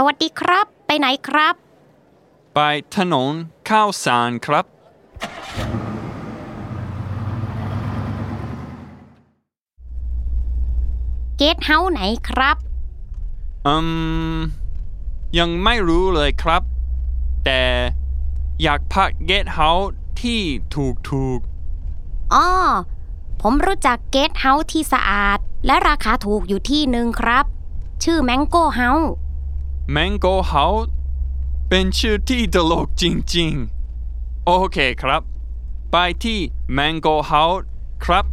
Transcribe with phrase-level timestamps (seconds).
[0.00, 1.54] สวัสดีครับ ไปไหนครับ
[2.54, 2.60] ไป
[2.96, 3.32] ถนน
[3.68, 4.64] ข้าวสารครับ
[11.36, 12.56] เกสต์เฮาส์ไหนครับ
[13.66, 13.76] อื
[14.34, 14.38] ม
[15.38, 16.62] ยังไม่รู้เลยครับ
[17.44, 17.62] แต่
[18.62, 19.90] อยากพักเกสต์เฮาส์
[20.22, 20.40] ที่
[20.74, 21.38] ถูกถูก
[22.34, 22.48] อ๋อ
[23.40, 27.44] ผมรู้จักเกสต์เฮาส์ที่สะอาด และราคาถูกอยู่ที่หนึ่งครับ
[28.02, 28.92] ชื่อ Mango House
[29.92, 30.64] Mango House
[31.68, 33.04] เป็นชื่อที่ตลกจ
[33.36, 35.22] ริงๆ โอเคครับ
[35.92, 36.38] ไปที่
[36.72, 37.42] Mango House
[38.04, 38.24] ครับ